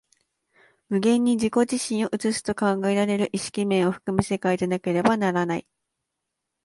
[0.89, 5.67] 無限に自己自身を映すと考えられる意識面を含む世界でなければならない。